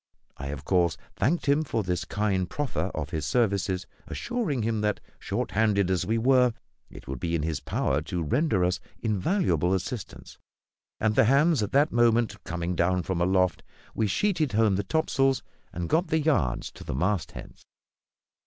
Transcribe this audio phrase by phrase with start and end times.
[0.37, 4.99] I, of course, thanked him for this kind proffer of his services, assuring him that,
[5.19, 6.53] short handed as we were,
[6.89, 10.39] it would be in his power to render us invaluable assistance;
[10.99, 13.61] and, the hands at that moment coming down from aloft,
[13.93, 17.63] we sheeted home the topsails, and got the yards to the mastheads.